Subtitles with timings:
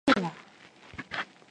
[0.03, 0.35] 거짓말이야!